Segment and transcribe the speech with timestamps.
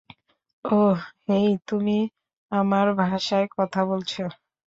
[0.65, 1.97] ওহ, hey, তুমি
[2.51, 4.23] আমার ভাষায় কথা বলছো!